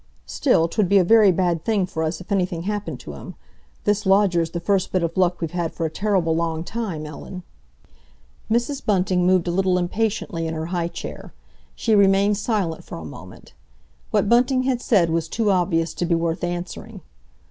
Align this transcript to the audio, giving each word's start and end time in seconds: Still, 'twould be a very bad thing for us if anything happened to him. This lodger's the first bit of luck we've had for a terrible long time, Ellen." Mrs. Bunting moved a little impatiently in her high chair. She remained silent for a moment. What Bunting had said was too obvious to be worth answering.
Still, 0.25 0.67
'twould 0.67 0.89
be 0.89 0.97
a 0.97 1.03
very 1.03 1.31
bad 1.31 1.63
thing 1.63 1.85
for 1.85 2.01
us 2.01 2.19
if 2.19 2.31
anything 2.31 2.63
happened 2.63 2.99
to 3.01 3.13
him. 3.13 3.35
This 3.83 4.07
lodger's 4.07 4.49
the 4.49 4.59
first 4.59 4.91
bit 4.91 5.03
of 5.03 5.15
luck 5.15 5.39
we've 5.39 5.51
had 5.51 5.73
for 5.75 5.85
a 5.85 5.91
terrible 5.91 6.35
long 6.35 6.63
time, 6.63 7.05
Ellen." 7.05 7.43
Mrs. 8.49 8.83
Bunting 8.83 9.27
moved 9.27 9.47
a 9.47 9.51
little 9.51 9.77
impatiently 9.77 10.47
in 10.47 10.55
her 10.55 10.65
high 10.73 10.87
chair. 10.87 11.35
She 11.75 11.93
remained 11.93 12.37
silent 12.37 12.83
for 12.83 12.97
a 12.97 13.05
moment. 13.05 13.53
What 14.09 14.27
Bunting 14.27 14.63
had 14.63 14.81
said 14.81 15.11
was 15.11 15.27
too 15.29 15.51
obvious 15.51 15.93
to 15.93 16.07
be 16.07 16.15
worth 16.15 16.43
answering. 16.43 17.01